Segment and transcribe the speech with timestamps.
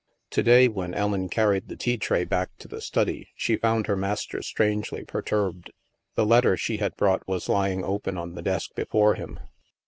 [0.31, 3.95] To day, when Ellen carried the tea tray back to the study, she found her
[3.95, 5.71] master strangely perturbed.
[6.15, 9.39] The letter she had brought was lying open on the desk before him.